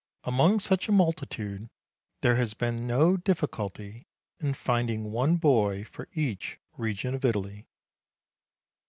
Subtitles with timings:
[0.23, 1.69] Among such a multitude
[2.23, 4.07] there has been no difficulty
[4.39, 7.67] in finding one boy for each region of Italy.